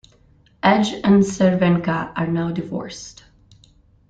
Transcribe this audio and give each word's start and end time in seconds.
Edge 0.63 0.93
and 0.93 1.21
Cervenka 1.21 2.11
are 2.17 2.25
now 2.25 2.49
divorced. 2.49 3.23